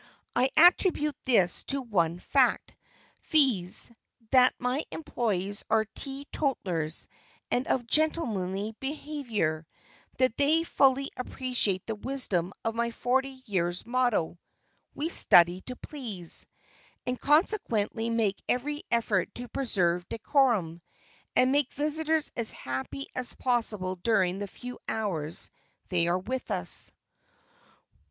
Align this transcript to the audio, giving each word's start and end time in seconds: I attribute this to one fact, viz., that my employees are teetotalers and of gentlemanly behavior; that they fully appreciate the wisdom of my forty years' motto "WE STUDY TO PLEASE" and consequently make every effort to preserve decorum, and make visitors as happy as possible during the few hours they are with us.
I 0.35 0.49
attribute 0.57 1.15
this 1.25 1.63
to 1.65 1.79
one 1.83 2.17
fact, 2.17 2.75
viz., 3.25 3.91
that 4.31 4.55
my 4.57 4.83
employees 4.91 5.63
are 5.69 5.85
teetotalers 5.93 7.07
and 7.51 7.67
of 7.67 7.85
gentlemanly 7.85 8.75
behavior; 8.79 9.67
that 10.17 10.35
they 10.37 10.63
fully 10.63 11.11
appreciate 11.15 11.85
the 11.85 11.93
wisdom 11.93 12.51
of 12.65 12.73
my 12.73 12.89
forty 12.89 13.43
years' 13.45 13.85
motto 13.85 14.39
"WE 14.95 15.09
STUDY 15.09 15.61
TO 15.61 15.75
PLEASE" 15.75 16.47
and 17.05 17.21
consequently 17.21 18.09
make 18.09 18.41
every 18.49 18.81
effort 18.89 19.29
to 19.35 19.47
preserve 19.49 20.09
decorum, 20.09 20.81
and 21.35 21.51
make 21.51 21.71
visitors 21.73 22.31
as 22.35 22.51
happy 22.51 23.05
as 23.15 23.35
possible 23.35 23.97
during 23.97 24.39
the 24.39 24.47
few 24.47 24.79
hours 24.89 25.51
they 25.89 26.07
are 26.07 26.17
with 26.17 26.49
us. 26.49 26.91